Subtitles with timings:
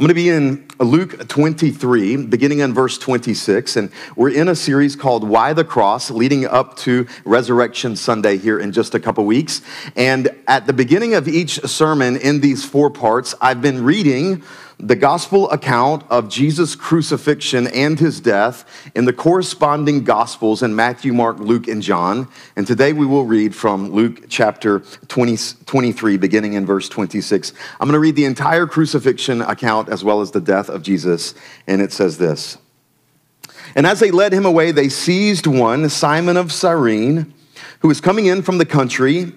[0.00, 4.56] I'm going to be in Luke 23, beginning in verse 26, and we're in a
[4.56, 9.26] series called Why the Cross, leading up to Resurrection Sunday here in just a couple
[9.26, 9.60] weeks.
[9.96, 14.42] And at the beginning of each sermon in these four parts, I've been reading
[14.82, 18.64] the gospel account of Jesus' crucifixion and his death
[18.94, 22.28] in the corresponding gospels in Matthew, Mark, Luke, and John.
[22.56, 25.36] And today we will read from Luke chapter 20,
[25.66, 27.52] 23, beginning in verse 26.
[27.78, 31.34] I'm going to read the entire crucifixion account as well as the death of Jesus.
[31.66, 32.56] And it says this
[33.74, 37.34] And as they led him away, they seized one, Simon of Cyrene,
[37.80, 39.32] who was coming in from the country,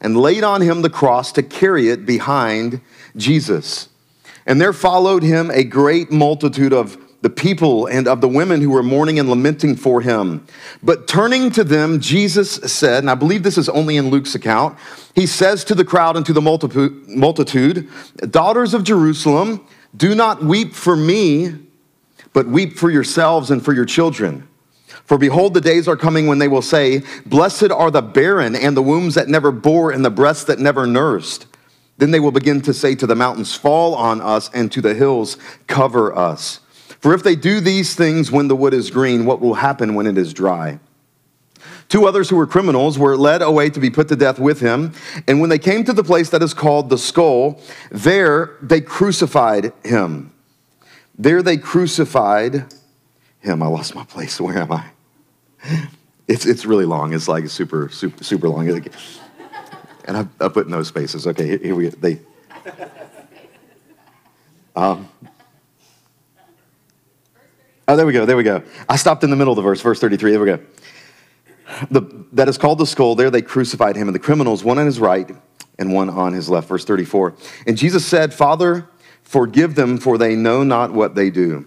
[0.00, 2.80] and laid on him the cross to carry it behind
[3.16, 3.88] Jesus.
[4.46, 8.68] And there followed him a great multitude of the people and of the women who
[8.68, 10.46] were mourning and lamenting for him.
[10.82, 14.78] But turning to them, Jesus said, and I believe this is only in Luke's account,
[15.14, 17.88] he says to the crowd and to the multitude,
[18.30, 21.54] Daughters of Jerusalem, do not weep for me,
[22.34, 24.46] but weep for yourselves and for your children.
[25.06, 28.76] For behold, the days are coming when they will say, Blessed are the barren and
[28.76, 31.46] the wombs that never bore and the breasts that never nursed.
[31.96, 34.94] Then they will begin to say to the mountains, Fall on us, and to the
[34.94, 36.60] hills, Cover us.
[37.00, 40.06] For if they do these things when the wood is green, what will happen when
[40.06, 40.80] it is dry?
[41.88, 44.92] Two others who were criminals were led away to be put to death with him.
[45.28, 49.72] And when they came to the place that is called the skull, there they crucified
[49.84, 50.32] him.
[51.16, 52.72] There they crucified
[53.40, 53.62] him.
[53.62, 54.40] I lost my place.
[54.40, 54.86] Where am I?
[56.26, 57.12] It's, it's really long.
[57.12, 58.66] It's like super, super, super long.
[60.04, 61.26] And I, I put in those spaces.
[61.26, 61.96] Okay, here, here we go.
[61.98, 62.20] They.
[64.76, 65.08] Um,
[67.86, 68.26] oh, there we go.
[68.26, 68.62] There we go.
[68.88, 70.32] I stopped in the middle of the verse, verse 33.
[70.32, 70.58] There we go.
[71.90, 73.14] The, that is called the skull.
[73.14, 75.30] There they crucified him, and the criminals, one on his right
[75.78, 76.68] and one on his left.
[76.68, 77.34] Verse 34.
[77.66, 78.88] And Jesus said, Father,
[79.22, 81.66] forgive them, for they know not what they do.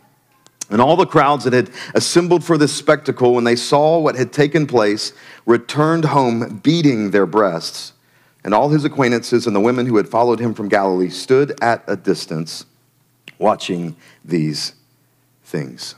[0.71, 4.31] And all the crowds that had assembled for this spectacle, when they saw what had
[4.31, 5.11] taken place,
[5.45, 7.93] returned home beating their breasts.
[8.43, 11.83] And all his acquaintances and the women who had followed him from Galilee stood at
[11.87, 12.65] a distance
[13.37, 14.73] watching these
[15.43, 15.95] things.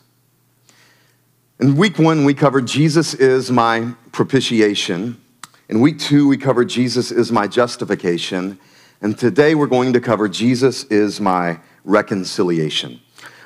[1.60, 5.22] In week one, we covered Jesus is my propitiation.
[5.70, 8.60] In week two, we covered Jesus is my justification.
[9.02, 13.00] And today, we're going to cover Jesus is my reconciliation.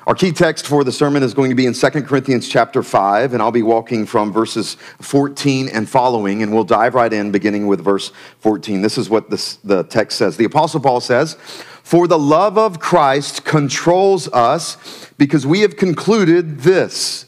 [0.08, 3.34] Our key text for the sermon is going to be in 2 Corinthians chapter 5,
[3.34, 7.66] and I'll be walking from verses 14 and following, and we'll dive right in beginning
[7.66, 8.80] with verse 14.
[8.80, 10.38] This is what this, the text says.
[10.38, 16.60] The Apostle Paul says, For the love of Christ controls us because we have concluded
[16.60, 17.26] this,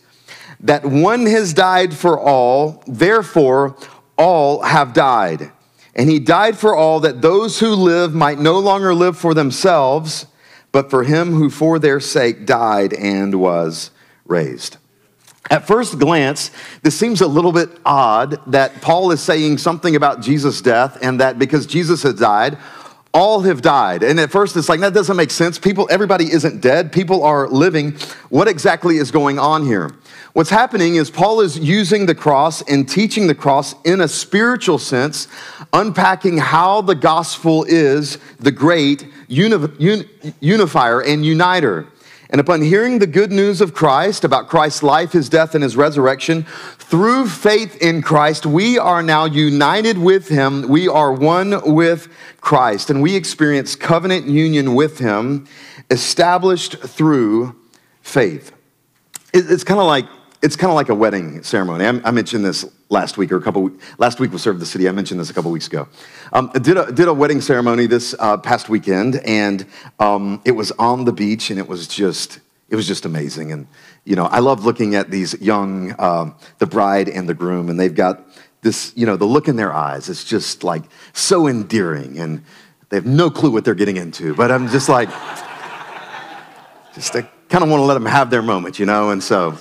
[0.60, 3.76] that one has died for all, therefore
[4.16, 5.52] all have died.
[5.94, 10.24] And he died for all that those who live might no longer live for themselves
[10.72, 13.90] but for him who for their sake died and was
[14.24, 14.76] raised.
[15.50, 16.52] At first glance,
[16.82, 21.20] this seems a little bit odd that Paul is saying something about Jesus' death and
[21.20, 22.56] that because Jesus had died,
[23.12, 24.04] all have died.
[24.04, 25.58] And at first it's like, that doesn't make sense.
[25.58, 27.92] People, everybody isn't dead, people are living.
[28.28, 29.90] What exactly is going on here?
[30.32, 34.78] What's happening is Paul is using the cross and teaching the cross in a spiritual
[34.78, 35.26] sense,
[35.72, 41.86] unpacking how the gospel is the great uni- un- unifier and uniter.
[42.32, 45.76] And upon hearing the good news of Christ, about Christ's life, his death, and his
[45.76, 46.44] resurrection,
[46.78, 50.68] through faith in Christ, we are now united with him.
[50.68, 52.08] We are one with
[52.40, 55.48] Christ, and we experience covenant union with him,
[55.90, 57.56] established through
[58.02, 58.52] faith.
[59.32, 60.06] It's kind of like
[60.42, 61.84] it's kind of like a wedding ceremony.
[61.84, 63.70] I, mentioned this last week or a couple.
[63.98, 64.88] Last week was served the city.
[64.88, 65.86] I mentioned this a couple weeks ago.
[66.32, 69.66] Um, I did a did a wedding ceremony this uh, past weekend, and
[69.98, 72.40] um, it was on the beach, and it was just
[72.70, 73.52] it was just amazing.
[73.52, 73.66] And
[74.04, 77.78] you know, I love looking at these young, uh, the bride and the groom, and
[77.78, 78.26] they've got
[78.62, 80.08] this, you know, the look in their eyes.
[80.08, 82.42] It's just like so endearing, and
[82.88, 84.34] they have no clue what they're getting into.
[84.34, 85.10] But I'm just like,
[86.94, 89.58] just I kind of want to let them have their moment, you know, and so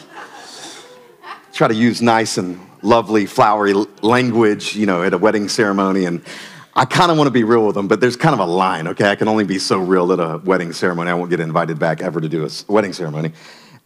[1.53, 6.05] try to use nice and lovely, flowery language, you know, at a wedding ceremony.
[6.05, 6.23] And
[6.75, 8.87] I kind of want to be real with them, but there's kind of a line,
[8.87, 9.09] okay?
[9.09, 11.09] I can only be so real at a wedding ceremony.
[11.09, 13.33] I won't get invited back ever to do a wedding ceremony.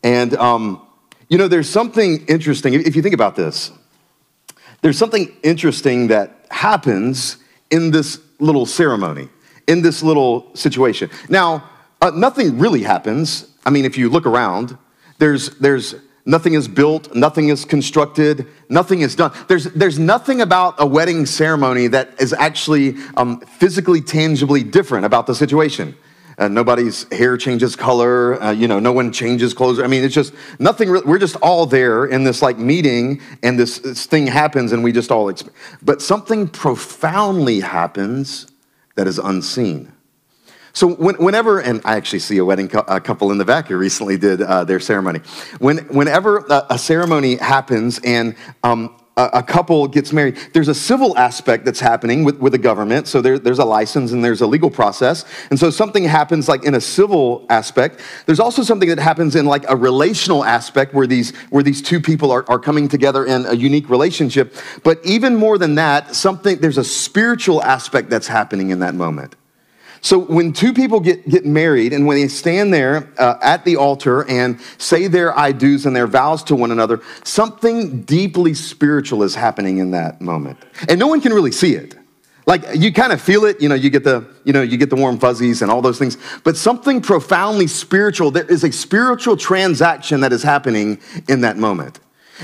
[0.04, 0.86] And, um,
[1.30, 2.74] you know, there's something interesting.
[2.74, 3.72] If you think about this,
[4.82, 7.38] there's something interesting that happens
[7.72, 9.30] in this little ceremony,
[9.68, 11.10] in this little situation.
[11.30, 11.70] Now,
[12.02, 13.48] uh, nothing really happens.
[13.66, 14.78] I mean, if you look around,
[15.18, 19.34] there's, there's, Nothing is built, nothing is constructed, nothing is done.
[19.50, 25.28] There's, there's nothing about a wedding ceremony that is actually um, physically, tangibly different about
[25.28, 25.96] the situation.
[26.38, 29.80] Uh, nobody's hair changes color, uh, you know, no one changes clothes.
[29.80, 33.60] I mean, it's just nothing, re- we're just all there in this like meeting and
[33.60, 35.52] this, this thing happens and we just all, exp-
[35.84, 38.48] but something profoundly happens
[38.96, 39.93] that is unseen.
[40.74, 43.78] So when, whenever, and I actually see a wedding a couple in the back who
[43.78, 45.20] recently did uh, their ceremony.
[45.60, 50.74] When, whenever a, a ceremony happens and um, a, a, couple gets married, there's a
[50.74, 53.08] civil aspect that's happening with, with the government.
[53.08, 55.26] So there, there's a license and there's a legal process.
[55.52, 58.02] And so something happens like in a civil aspect.
[58.26, 62.02] There's also something that happens in like a relational aspect where these, where these two
[62.02, 64.56] people are, are coming together in a unique relationship.
[64.84, 69.36] But even more than that, something, there's a spiritual aspect that's happening in that moment.
[70.04, 73.78] So when two people get, get married and when they stand there uh, at the
[73.78, 79.24] altar and say their I do's and their vows to one another, something deeply spiritual
[79.24, 80.60] is happening in that moment.
[80.90, 81.96] And no one can really see it.
[82.46, 84.90] Like you kind of feel it, you know, you get the, you know, you get
[84.90, 89.38] the warm fuzzies and all those things, but something profoundly spiritual, there is a spiritual
[89.38, 91.00] transaction that is happening
[91.30, 92.02] in that moment.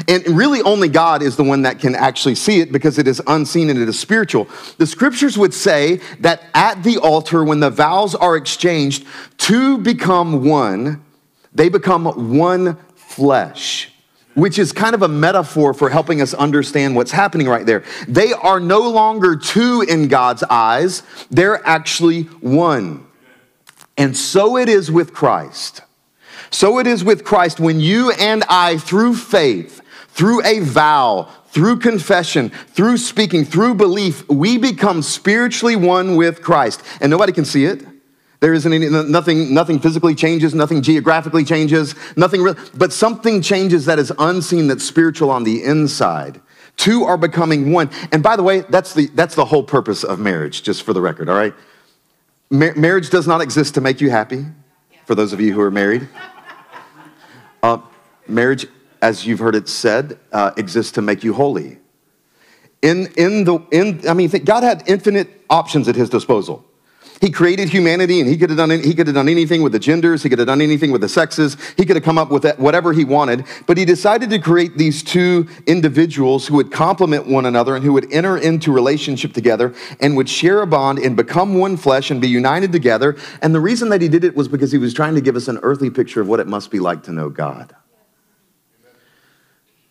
[0.08, 3.22] And really, only God is the one that can actually see it because it is
[3.28, 4.48] unseen and it is spiritual.
[4.78, 9.06] The scriptures would say that at the altar, when the vows are exchanged,
[9.38, 11.04] two become one,
[11.54, 12.06] they become
[12.36, 13.92] one flesh,
[14.36, 17.84] which is kind of a metaphor for helping us understand what's happening right there.
[18.08, 23.06] They are no longer two in God's eyes, they're actually one.
[23.98, 25.82] And so it is with Christ.
[26.52, 31.80] So it is with Christ when you and I, through faith, through a vow, through
[31.80, 36.82] confession, through speaking, through belief, we become spiritually one with Christ.
[37.02, 37.86] And nobody can see it.
[38.40, 43.86] There isn't any, nothing, nothing physically changes, nothing geographically changes, nothing, real, but something changes
[43.86, 46.40] that is unseen, that's spiritual on the inside.
[46.78, 47.90] Two are becoming one.
[48.14, 51.02] And by the way, that's the, that's the whole purpose of marriage, just for the
[51.02, 51.54] record, all right?
[52.50, 54.46] Mar- marriage does not exist to make you happy,
[55.06, 56.08] for those of you who are married.
[57.62, 57.80] Uh,
[58.28, 58.66] marriage,
[59.02, 61.78] as you've heard it said, uh, exists to make you holy.
[62.82, 66.66] In, in the, in, I mean, God had infinite options at his disposal.
[67.22, 69.80] He created humanity and he could have done, he could have done anything with the
[69.80, 72.46] genders, he could have done anything with the sexes, he could have come up with
[72.58, 77.46] whatever he wanted, but he decided to create these two individuals who would complement one
[77.46, 81.56] another and who would enter into relationship together and would share a bond and become
[81.56, 83.18] one flesh and be united together.
[83.42, 85.50] And the reason that he did it was because he was trying to give us
[85.50, 87.76] an earthly picture of what it must be like to know God.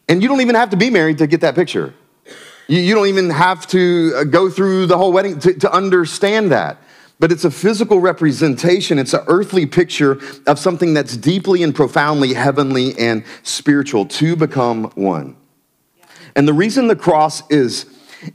[0.08, 1.92] And you don't even have to be married to get that picture.
[2.68, 6.52] You, you don't even have to uh, go through the whole wedding to, to understand
[6.52, 6.78] that
[7.18, 8.98] but it's a physical representation.
[8.98, 14.84] It's an earthly picture of something that's deeply and profoundly heavenly and spiritual to become
[14.94, 15.36] one.
[16.36, 17.86] And the reason the cross is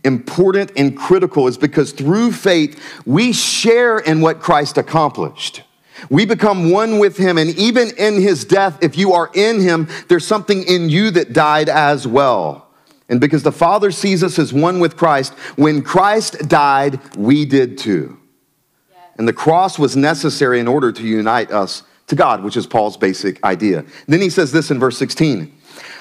[0.04, 5.64] important and critical is because through faith, we share in what Christ accomplished.
[6.10, 9.88] We become one with him, and even in his death, if you are in him,
[10.10, 12.68] there's something in you that died as well.
[13.08, 17.78] And because the Father sees us as one with Christ, when Christ died, we did
[17.78, 18.18] too.
[19.18, 22.98] And the cross was necessary in order to unite us to God, which is Paul's
[22.98, 23.86] basic idea.
[24.08, 25.52] Then he says this in verse 16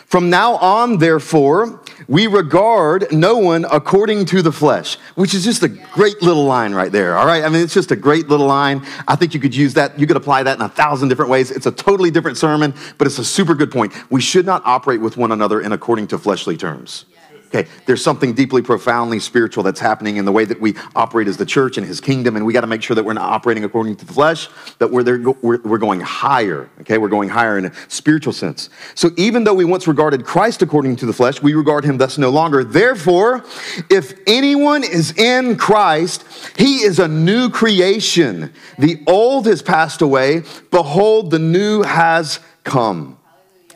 [0.06, 5.62] From now on, therefore, we regard no one according to the flesh, which is just
[5.62, 7.16] a great little line right there.
[7.16, 7.44] All right.
[7.44, 8.84] I mean, it's just a great little line.
[9.06, 9.98] I think you could use that.
[9.98, 11.50] You could apply that in a thousand different ways.
[11.50, 13.92] It's a totally different sermon, but it's a super good point.
[14.10, 17.04] We should not operate with one another in according to fleshly terms.
[17.54, 21.36] Okay, there's something deeply, profoundly spiritual that's happening in the way that we operate as
[21.36, 23.62] the church and his kingdom, and we got to make sure that we're not operating
[23.64, 26.70] according to the flesh, that we're, there, we're, we're going higher.
[26.80, 28.70] Okay, we're going higher in a spiritual sense.
[28.94, 32.16] So even though we once regarded Christ according to the flesh, we regard him thus
[32.16, 32.64] no longer.
[32.64, 33.44] Therefore,
[33.90, 36.24] if anyone is in Christ,
[36.56, 38.50] he is a new creation.
[38.78, 43.18] The old has passed away, behold, the new has come.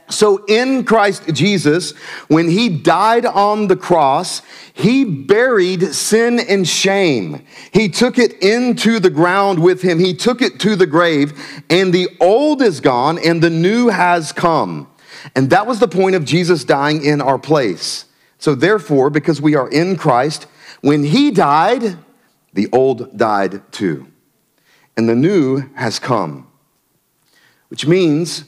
[0.08, 1.92] So, in Christ Jesus,
[2.28, 4.40] when he died on the cross,
[4.72, 7.44] he buried sin and shame.
[7.72, 11.32] He took it into the ground with him, he took it to the grave,
[11.68, 14.88] and the old is gone and the new has come.
[15.34, 18.04] And that was the point of Jesus dying in our place.
[18.38, 20.46] So, therefore, because we are in Christ,
[20.82, 21.98] when he died,
[22.52, 24.06] the old died too.
[24.96, 26.46] And the new has come,
[27.70, 28.44] which means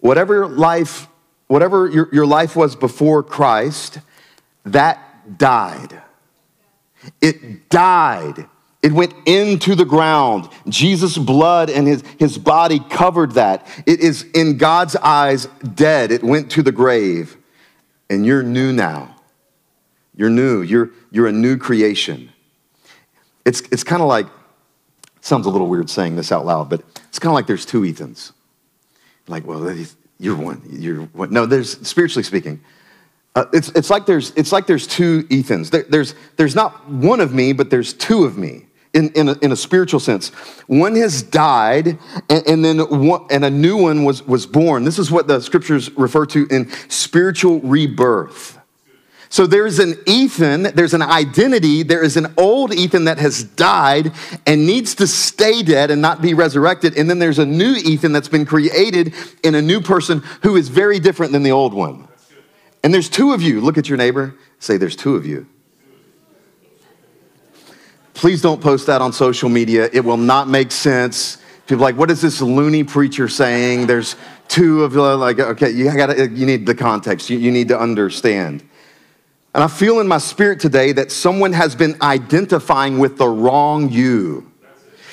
[0.00, 1.08] whatever life,
[1.46, 3.98] whatever your, your life was before Christ,
[4.64, 6.02] that died.
[7.20, 8.48] It died.
[8.82, 10.48] It went into the ground.
[10.68, 13.66] Jesus' blood and his, his body covered that.
[13.86, 16.12] It is in God's eyes dead.
[16.12, 17.36] It went to the grave.
[18.08, 19.16] And you're new now.
[20.14, 20.62] You're new.
[20.62, 22.30] You're, you're a new creation.
[23.44, 24.26] It's, it's kind of like,
[25.20, 27.84] sounds a little weird saying this out loud, but it's kind of like there's two
[27.84, 28.32] Ethans.
[29.28, 29.74] Like, well,
[30.18, 30.62] you're one.
[30.68, 31.32] You're one.
[31.32, 32.60] No, there's spiritually speaking.
[33.34, 35.70] Uh, it's, it's, like there's, it's like there's two Ethans.
[35.70, 39.38] There, there's, there's not one of me, but there's two of me in, in, a,
[39.42, 40.30] in a spiritual sense.
[40.66, 44.84] One has died, and, and then one, and a new one was, was born.
[44.84, 48.57] This is what the scriptures refer to in spiritual rebirth.
[49.30, 54.12] So there's an Ethan, there's an identity, there is an old Ethan that has died
[54.46, 56.96] and needs to stay dead and not be resurrected.
[56.96, 60.68] And then there's a new Ethan that's been created in a new person who is
[60.68, 62.08] very different than the old one.
[62.82, 63.60] And there's two of you.
[63.60, 65.46] Look at your neighbor, say, There's two of you.
[68.14, 69.88] Please don't post that on social media.
[69.92, 71.38] It will not make sense.
[71.68, 73.86] People like, what is this loony preacher saying?
[73.86, 74.16] There's
[74.48, 75.02] two of you.
[75.02, 77.30] like, okay, you got you need the context.
[77.30, 78.67] You, you need to understand.
[79.58, 83.88] And I feel in my spirit today that someone has been identifying with the wrong
[83.88, 84.47] you.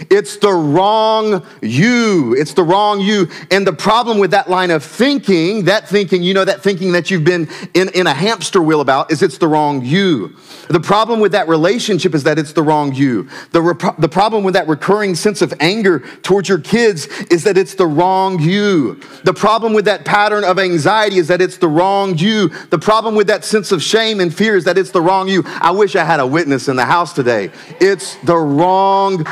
[0.10, 2.36] It's the wrong you.
[2.38, 3.30] It's the wrong you.
[3.52, 7.10] And the problem with that line of thinking, that thinking, you know, that thinking that
[7.10, 10.36] you've been in, in a hamster wheel about, is it's the wrong you.
[10.70, 13.30] The problem with that relationship is that it's the wrong you.
[13.52, 17.58] The, rep- the problem with that recurring sense of anger towards your kids is that
[17.58, 19.00] it's the wrong you.
[19.24, 22.50] The problem with that pattern of anxiety is that it's the wrong you.
[22.70, 25.44] The problem with that sense of shame and fear is that it's the wrong you.
[25.46, 27.52] I wish I had a witness in the house today.
[27.80, 29.26] It's the wrong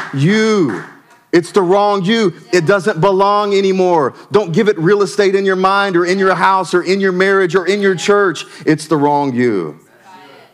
[1.32, 2.32] It's the wrong you.
[2.54, 4.14] It doesn't belong anymore.
[4.32, 7.12] Don't give it real estate in your mind or in your house or in your
[7.12, 8.46] marriage or in your church.
[8.68, 9.80] It's the wrong you.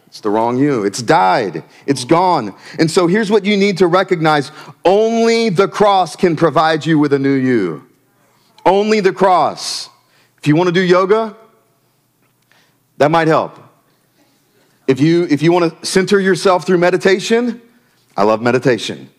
[0.07, 0.85] It's the wrong you.
[0.85, 1.63] It's died.
[1.85, 2.55] It's gone.
[2.79, 4.51] And so here's what you need to recognize
[4.85, 7.85] only the cross can provide you with a new you.
[8.65, 9.89] Only the cross.
[10.37, 11.35] If you want to do yoga,
[12.97, 13.59] that might help.
[14.87, 17.61] If you, if you want to center yourself through meditation,
[18.17, 19.09] I love meditation.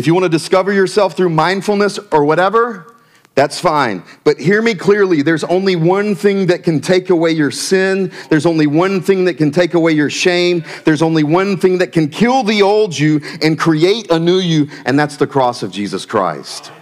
[0.00, 2.94] If you want to discover yourself through mindfulness or whatever,
[3.34, 4.02] that's fine.
[4.24, 5.20] But hear me clearly.
[5.20, 8.10] There's only one thing that can take away your sin.
[8.30, 10.64] There's only one thing that can take away your shame.
[10.86, 14.70] There's only one thing that can kill the old you and create a new you,
[14.86, 16.72] and that's the cross of Jesus Christ.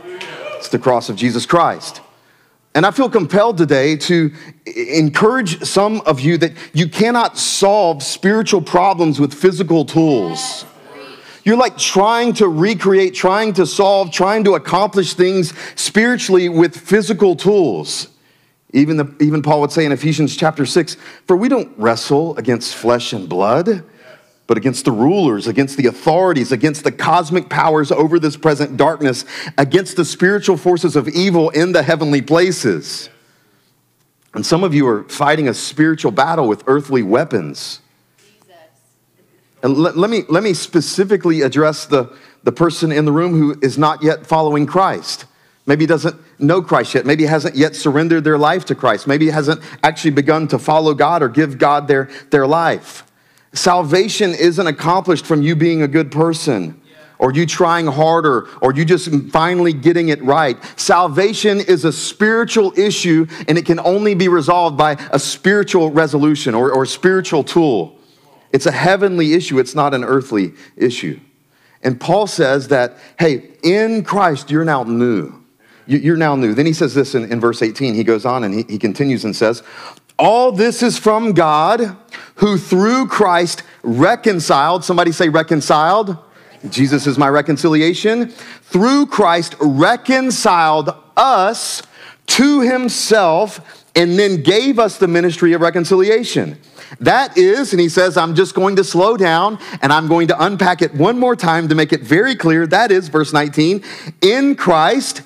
[0.58, 2.00] It's the cross of Jesus Christ.
[2.76, 4.32] And I feel compelled today to
[4.64, 10.64] encourage some of you that you cannot solve spiritual problems with physical tools.
[11.48, 17.34] You're like trying to recreate, trying to solve, trying to accomplish things spiritually with physical
[17.34, 18.08] tools.
[18.74, 22.74] Even, the, even Paul would say in Ephesians chapter 6 For we don't wrestle against
[22.74, 23.82] flesh and blood,
[24.46, 29.24] but against the rulers, against the authorities, against the cosmic powers over this present darkness,
[29.56, 33.08] against the spiritual forces of evil in the heavenly places.
[34.34, 37.80] And some of you are fighting a spiritual battle with earthly weapons.
[39.62, 43.58] And let, let, me, let me specifically address the, the person in the room who
[43.60, 45.26] is not yet following Christ.
[45.66, 47.04] Maybe doesn't know Christ yet.
[47.04, 49.06] Maybe hasn't yet surrendered their life to Christ.
[49.06, 53.04] Maybe hasn't actually begun to follow God or give God their, their life.
[53.52, 56.80] Salvation isn't accomplished from you being a good person
[57.18, 60.56] or you trying harder, or you just finally getting it right.
[60.78, 66.54] Salvation is a spiritual issue, and it can only be resolved by a spiritual resolution
[66.54, 67.97] or, or spiritual tool.
[68.52, 71.20] It's a heavenly issue, it's not an earthly issue.
[71.82, 75.44] And Paul says that, hey, in Christ, you're now new.
[75.86, 76.52] You're now new.
[76.52, 77.94] Then he says this in, in verse 18.
[77.94, 79.62] He goes on and he, he continues and says,
[80.18, 81.96] All this is from God,
[82.34, 86.18] who through Christ reconciled, somebody say reconciled.
[86.68, 88.28] Jesus is my reconciliation.
[88.28, 91.82] Through Christ reconciled us
[92.26, 96.58] to himself and then gave us the ministry of reconciliation.
[97.00, 100.44] That is, and he says, I'm just going to slow down and I'm going to
[100.44, 102.66] unpack it one more time to make it very clear.
[102.66, 103.82] That is, verse 19,
[104.20, 105.22] in Christ,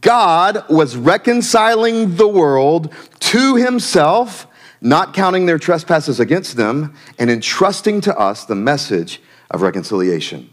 [0.00, 4.46] God was reconciling the world to himself,
[4.80, 10.50] not counting their trespasses against them, and entrusting to us the message of reconciliation.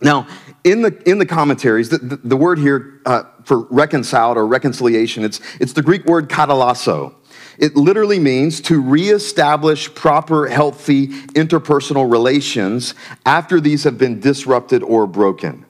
[0.00, 0.26] Now,
[0.62, 5.24] in the, in the commentaries, the, the, the word here uh, for reconciled or reconciliation,
[5.24, 7.14] it's, it's the Greek word katallasso.
[7.58, 12.94] It literally means to reestablish proper, healthy interpersonal relations
[13.24, 15.64] after these have been disrupted or broken.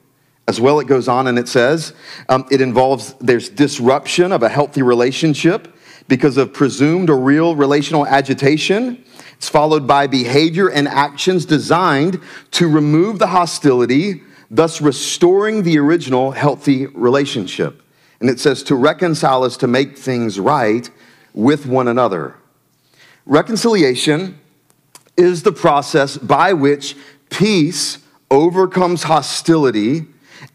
[0.47, 1.93] As well, it goes on and it says
[2.29, 5.75] um, it involves there's disruption of a healthy relationship
[6.07, 9.03] because of presumed or real relational agitation.
[9.33, 16.31] It's followed by behavior and actions designed to remove the hostility, thus restoring the original
[16.31, 17.83] healthy relationship.
[18.19, 20.89] And it says to reconcile us to make things right
[21.37, 22.33] with one another.
[23.27, 24.39] Reconciliation
[25.15, 26.97] is the process by which
[27.29, 27.99] peace
[28.31, 30.07] overcomes hostility,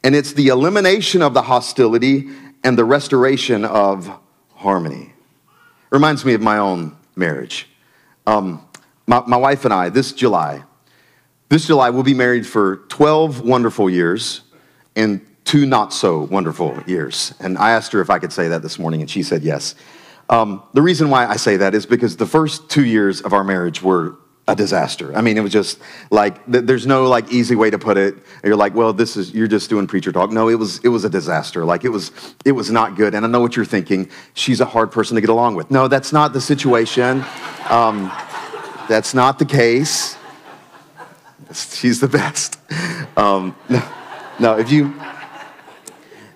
[0.02, 2.30] and it's the elimination of the hostility
[2.64, 4.10] and the restoration of
[4.56, 5.12] harmony.
[5.90, 7.68] Reminds me of my own marriage.
[8.26, 8.66] Um,
[9.06, 10.64] my, my wife and I, this July,
[11.48, 14.40] this July, we'll be married for 12 wonderful years
[14.96, 17.34] and two not so wonderful years.
[17.38, 19.76] And I asked her if I could say that this morning, and she said yes.
[20.32, 23.44] Um, the reason why I say that is because the first two years of our
[23.44, 24.16] marriage were
[24.48, 25.14] a disaster.
[25.14, 25.78] I mean, it was just
[26.10, 28.14] like there's no like easy way to put it.
[28.42, 30.30] You're like, well, this is you're just doing preacher talk.
[30.30, 31.66] No, it was it was a disaster.
[31.66, 33.14] Like it was it was not good.
[33.14, 34.08] And I know what you're thinking.
[34.32, 35.70] She's a hard person to get along with.
[35.70, 37.22] No, that's not the situation.
[37.68, 38.10] Um,
[38.88, 40.16] that's not the case.
[41.52, 42.58] She's the best.
[43.18, 43.82] Um, no,
[44.40, 44.94] no, if you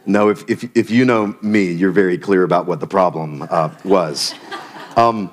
[0.07, 3.75] no, if, if, if you know me, you're very clear about what the problem uh,
[3.85, 4.35] was.
[4.97, 5.31] Um,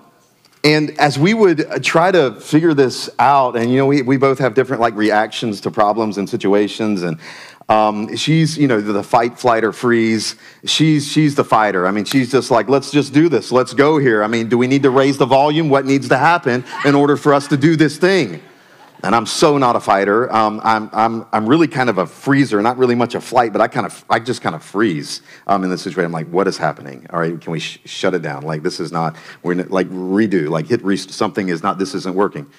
[0.63, 4.17] and as we would uh, try to figure this out, and you know, we, we
[4.17, 7.19] both have different like reactions to problems and situations, and
[7.67, 10.37] um, she's you know the fight, flight, or freeze.
[10.63, 11.85] She's she's the fighter.
[11.85, 13.51] I mean, she's just like, let's just do this.
[13.51, 14.23] Let's go here.
[14.23, 15.69] I mean, do we need to raise the volume?
[15.69, 18.41] What needs to happen in order for us to do this thing?
[19.03, 20.33] And I'm so not a fighter.
[20.33, 23.61] Um, I'm, I'm, I'm really kind of a freezer, not really much a flight, but
[23.61, 26.05] I kind of, I just kind of freeze um, in this situation.
[26.05, 27.05] I'm like, what is happening?
[27.09, 28.43] All right, can we sh- shut it down?
[28.43, 31.93] Like, this is not, we're not, like redo, like hit re- something is not, this
[31.93, 32.49] isn't working.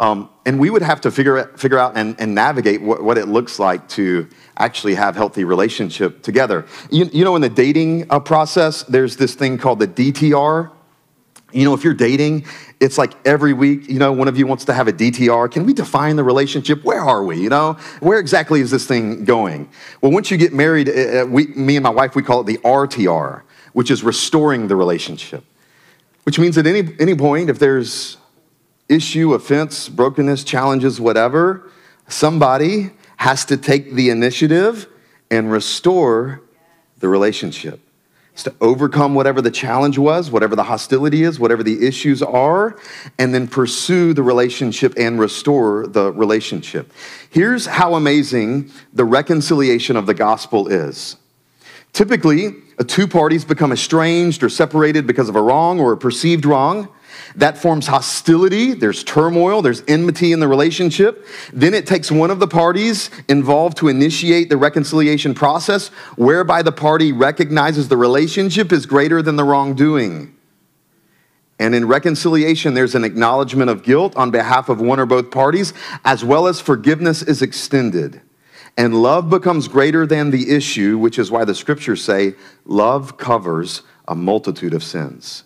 [0.00, 3.28] Um, and we would have to figure, figure out and, and navigate what, what, it
[3.28, 6.66] looks like to actually have healthy relationship together.
[6.90, 10.72] You, you know, in the dating uh, process, there's this thing called the DTR.
[11.54, 12.44] You know, if you're dating
[12.84, 15.50] it's like every week, you know, one of you wants to have a DTR.
[15.50, 16.84] Can we define the relationship?
[16.84, 17.40] Where are we?
[17.40, 19.70] You know, where exactly is this thing going?
[20.00, 22.44] Well, once you get married, uh, uh we, me and my wife, we call it
[22.44, 25.44] the RTR, which is restoring the relationship.
[26.24, 28.16] Which means at any, any point, if there's
[28.88, 31.70] issue, offense, brokenness, challenges, whatever,
[32.08, 34.86] somebody has to take the initiative
[35.30, 36.42] and restore
[36.98, 37.80] the relationship.
[38.36, 42.76] To overcome whatever the challenge was, whatever the hostility is, whatever the issues are,
[43.16, 46.92] and then pursue the relationship and restore the relationship.
[47.30, 51.16] Here's how amazing the reconciliation of the gospel is.
[51.92, 52.56] Typically,
[52.88, 56.88] two parties become estranged or separated because of a wrong or a perceived wrong.
[57.36, 61.26] That forms hostility, there's turmoil, there's enmity in the relationship.
[61.52, 66.72] Then it takes one of the parties involved to initiate the reconciliation process, whereby the
[66.72, 70.34] party recognizes the relationship is greater than the wrongdoing.
[71.58, 75.72] And in reconciliation, there's an acknowledgement of guilt on behalf of one or both parties,
[76.04, 78.20] as well as forgiveness is extended.
[78.76, 83.82] And love becomes greater than the issue, which is why the scriptures say love covers
[84.08, 85.44] a multitude of sins.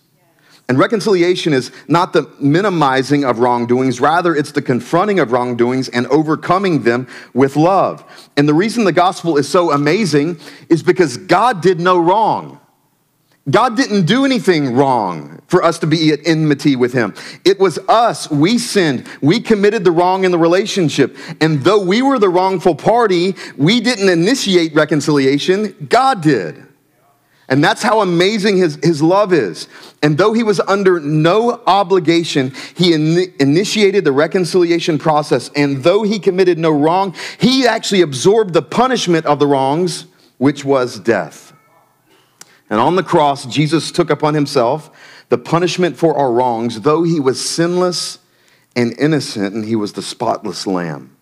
[0.69, 6.05] And reconciliation is not the minimizing of wrongdoings, rather, it's the confronting of wrongdoings and
[6.07, 8.03] overcoming them with love.
[8.37, 12.59] And the reason the gospel is so amazing is because God did no wrong.
[13.49, 17.15] God didn't do anything wrong for us to be at enmity with Him.
[17.43, 18.29] It was us.
[18.29, 19.07] We sinned.
[19.23, 21.17] We committed the wrong in the relationship.
[21.41, 26.68] And though we were the wrongful party, we didn't initiate reconciliation, God did.
[27.49, 29.67] And that's how amazing his, his love is.
[30.03, 35.49] And though he was under no obligation, he in, initiated the reconciliation process.
[35.55, 40.05] And though he committed no wrong, he actually absorbed the punishment of the wrongs,
[40.37, 41.51] which was death.
[42.69, 44.91] And on the cross, Jesus took upon himself
[45.29, 48.19] the punishment for our wrongs, though he was sinless
[48.75, 51.15] and innocent, and he was the spotless lamb.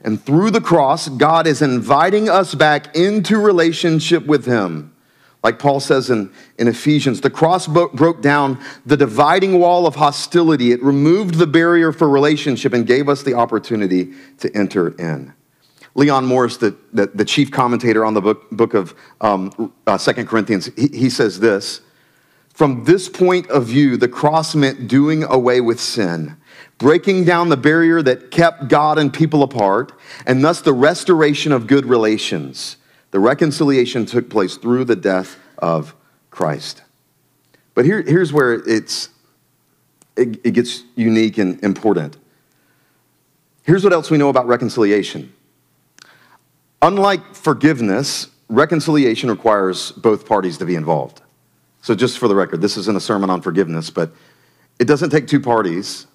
[0.00, 4.94] And through the cross, God is inviting us back into relationship with him.
[5.42, 10.72] Like Paul says in, in Ephesians, the cross broke down the dividing wall of hostility.
[10.72, 15.32] It removed the barrier for relationship and gave us the opportunity to enter in.
[15.94, 20.24] Leon Morris, the, the, the chief commentator on the book, book of um, uh, 2
[20.26, 21.80] Corinthians, he, he says this
[22.52, 26.36] From this point of view, the cross meant doing away with sin,
[26.78, 29.92] breaking down the barrier that kept God and people apart,
[30.26, 32.76] and thus the restoration of good relations.
[33.10, 35.94] The reconciliation took place through the death of
[36.30, 36.82] Christ.
[37.74, 39.08] But here, here's where it's,
[40.16, 42.16] it, it gets unique and important.
[43.62, 45.32] Here's what else we know about reconciliation
[46.82, 51.20] Unlike forgiveness, reconciliation requires both parties to be involved.
[51.82, 54.12] So, just for the record, this isn't a sermon on forgiveness, but
[54.78, 56.06] it doesn't take two parties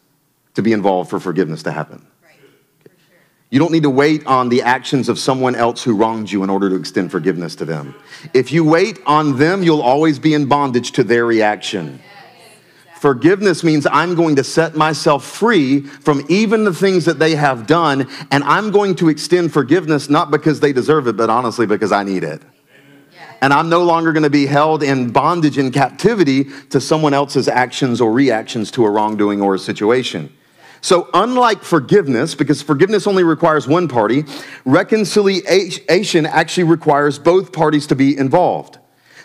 [0.55, 2.05] to be involved for forgiveness to happen.
[3.55, 6.49] You don't need to wait on the actions of someone else who wronged you in
[6.49, 7.95] order to extend forgiveness to them.
[8.33, 12.01] If you wait on them, you'll always be in bondage to their reaction.
[12.99, 17.65] Forgiveness means I'm going to set myself free from even the things that they have
[17.65, 21.93] done, and I'm going to extend forgiveness not because they deserve it, but honestly because
[21.93, 22.41] I need it.
[23.41, 27.47] And I'm no longer going to be held in bondage and captivity to someone else's
[27.47, 30.29] actions or reactions to a wrongdoing or a situation.
[30.85, 34.23] So, unlike forgiveness, because forgiveness only requires one party,
[34.65, 38.77] reconciliation actually requires both parties to be involved.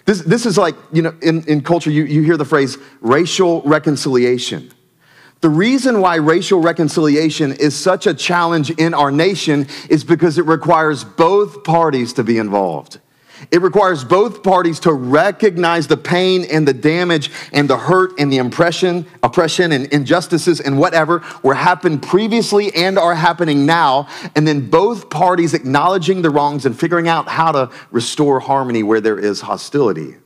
[0.07, 3.61] This, this is like, you know, in, in culture, you, you hear the phrase racial
[3.67, 4.73] reconciliation.
[5.43, 10.47] The reason why racial reconciliation is such a challenge in our nation is because it
[10.47, 13.01] requires both parties to be involved.
[13.51, 18.33] It requires both parties to recognize the pain and the damage and the hurt and
[18.33, 24.09] the impression, oppression and injustices and whatever were happened previously and are happening now.
[24.37, 29.01] And then both parties acknowledging the wrongs and figuring out how to restore harmony where
[29.01, 30.17] there is hostility.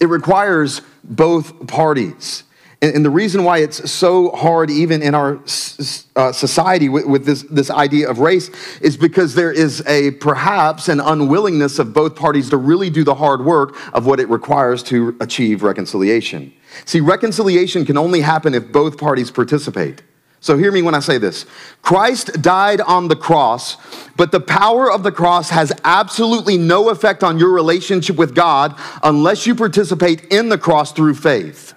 [0.00, 2.44] It requires both parties.
[2.82, 7.42] And, the reason why it's so hard, even in our uh, society, with, with, this,
[7.44, 12.50] this idea of race, is because there is a perhaps an unwillingness of both parties
[12.50, 16.52] to really do the hard work of what it requires to achieve reconciliation.
[16.84, 20.02] See, reconciliation can only happen if both parties participate.
[20.40, 21.46] So, hear me when I say this
[21.80, 23.78] Christ died on the cross,
[24.16, 28.78] but the power of the cross has absolutely no effect on your relationship with God
[29.02, 31.72] unless you participate in the cross through faith.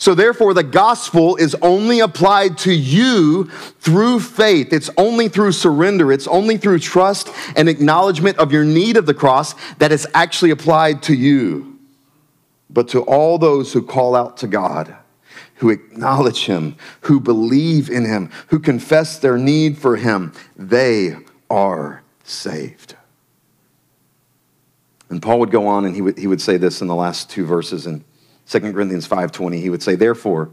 [0.00, 3.44] So, therefore, the gospel is only applied to you
[3.80, 4.72] through faith.
[4.72, 6.10] It's only through surrender.
[6.10, 10.52] It's only through trust and acknowledgement of your need of the cross that it's actually
[10.52, 11.78] applied to you.
[12.70, 14.96] But to all those who call out to God,
[15.56, 21.14] who acknowledge Him, who believe in Him, who confess their need for Him, they
[21.50, 22.96] are saved.
[25.10, 27.28] And Paul would go on and he would, he would say this in the last
[27.28, 28.02] two verses in
[28.50, 30.50] 2 Corinthians 5:20, he would say, "Therefore,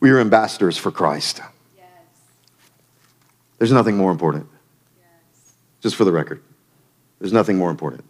[0.00, 1.40] we are ambassadors for Christ."
[1.74, 1.86] Yes.
[3.56, 4.48] There's nothing more important.
[4.98, 5.54] Yes.
[5.80, 6.42] Just for the record.
[7.20, 8.04] There's nothing more important.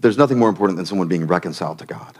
[0.00, 2.18] There's nothing more important than someone being reconciled to God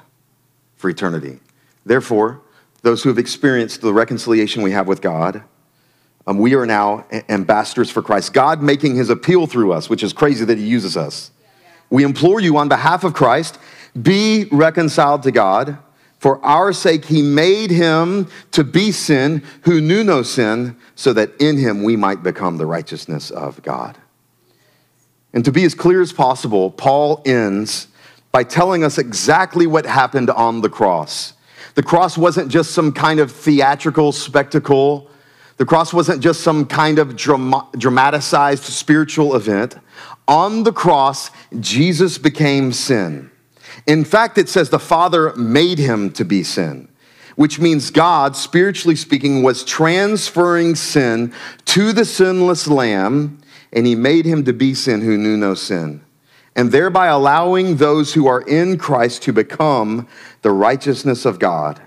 [0.77, 1.41] for eternity.
[1.85, 2.41] Therefore,
[2.83, 5.43] those who have experienced the reconciliation we have with God,
[6.29, 8.33] um, we are now ambassadors for Christ.
[8.33, 11.33] God making his appeal through us, which is crazy that he uses us.
[11.91, 13.59] We implore you on behalf of Christ
[14.01, 15.79] be reconciled to God.
[16.19, 21.31] For our sake, he made him to be sin who knew no sin, so that
[21.41, 23.97] in him we might become the righteousness of God.
[25.33, 27.89] And to be as clear as possible, Paul ends
[28.33, 31.35] by telling us exactly what happened on the cross.
[31.75, 35.09] The cross wasn't just some kind of theatrical spectacle.
[35.59, 39.77] The cross wasn't just some kind of drama- dramatized spiritual event.
[40.27, 43.28] On the cross, Jesus became sin.
[43.89, 46.89] In fact, it says the Father made him to be sin,
[47.37, 51.33] which means God, spiritually speaking, was transferring sin
[51.65, 53.41] to the sinless Lamb,
[53.73, 56.03] and he made him to be sin who knew no sin.
[56.57, 60.09] and thereby allowing those who are in Christ to become
[60.43, 61.81] the righteousness of God.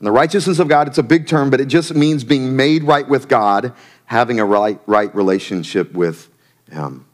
[0.00, 2.82] And the righteousness of God, it's a big term, but it just means being made
[2.82, 3.72] right with God,
[4.06, 6.28] having a right, right relationship with
[6.68, 7.06] Him.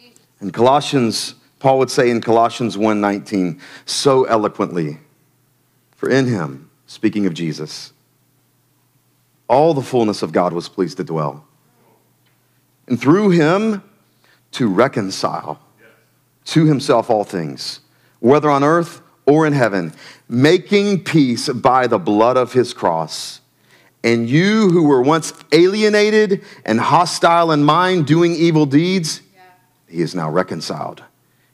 [0.00, 4.98] Mm, in Colossians, Paul would say in Colossians 1:19 so eloquently,
[5.94, 7.92] for in him, speaking of Jesus,
[9.46, 11.44] all the fullness of God was pleased to dwell.
[12.88, 13.82] And through him
[14.52, 15.60] to reconcile
[16.46, 17.80] to himself all things,
[18.20, 19.92] whether on earth or in heaven,
[20.28, 23.40] making peace by the blood of his cross.
[24.02, 29.42] And you who were once alienated and hostile in mind, doing evil deeds, yeah.
[29.88, 31.04] he is now reconciled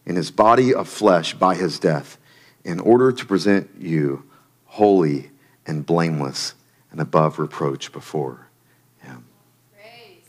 [0.07, 2.17] in his body of flesh by his death,
[2.65, 4.25] in order to present you
[4.65, 5.31] holy
[5.67, 6.55] and blameless
[6.91, 8.47] and above reproach before
[9.01, 9.25] him.
[9.75, 10.23] Praise.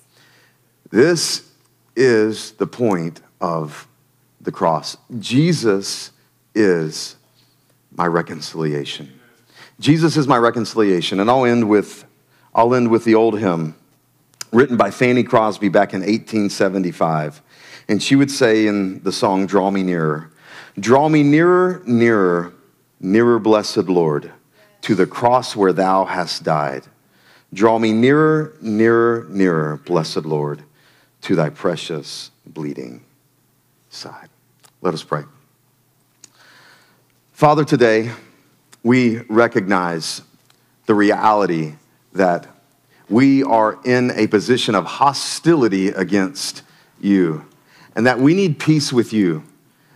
[0.90, 1.50] This
[1.96, 3.88] is the point of
[4.42, 4.98] the cross.
[5.20, 6.12] Jesus
[6.54, 7.16] is
[7.92, 9.20] my reconciliation.
[9.80, 11.20] Jesus is my reconciliation.
[11.20, 12.06] And I'll end with,
[12.54, 13.76] I'll end with the old hymn
[14.52, 17.42] written by Fanny Crosby back in 1875.
[17.88, 20.32] And she would say in the song, Draw Me Nearer,
[20.80, 22.54] Draw me nearer, nearer,
[23.00, 24.32] nearer, blessed Lord,
[24.82, 26.84] to the cross where thou hast died.
[27.52, 30.62] Draw me nearer, nearer, nearer, blessed Lord,
[31.22, 33.04] to thy precious bleeding
[33.90, 34.30] side.
[34.82, 35.24] Let us pray.
[37.34, 38.12] Father, today
[38.84, 40.22] we recognize
[40.86, 41.74] the reality
[42.14, 42.48] that
[43.10, 46.62] we are in a position of hostility against
[47.02, 47.48] you
[47.98, 49.44] and that we need peace with you.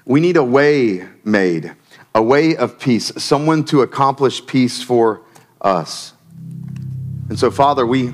[0.06, 1.72] We need a way made,
[2.16, 5.22] a way of peace, someone to accomplish peace for
[5.62, 6.14] us.
[7.30, 8.12] And so, Father, we,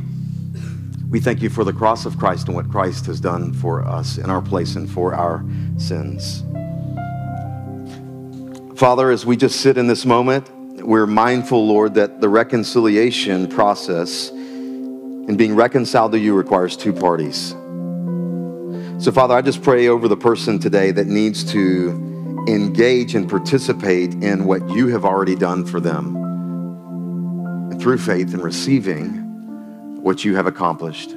[1.10, 4.18] we thank you for the cross of Christ and what Christ has done for us
[4.18, 5.46] in our place and for our
[5.78, 6.44] sins.
[8.78, 10.50] Father, as we just sit in this moment,
[10.86, 17.56] we're mindful, Lord, that the reconciliation process and being reconciled to you requires two parties.
[19.00, 24.14] So, Father, I just pray over the person today that needs to engage and participate
[24.24, 26.16] in what you have already done for them
[27.70, 31.12] and through faith in receiving what you have accomplished.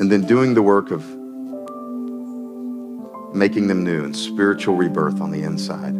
[0.00, 1.02] And then doing the work of
[3.34, 5.94] making them new and spiritual rebirth on the inside.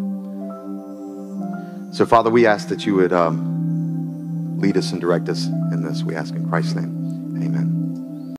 [1.94, 6.02] So, Father, we ask that you would um, lead us and direct us in this.
[6.02, 7.38] We ask in Christ's name.
[7.42, 7.81] Amen.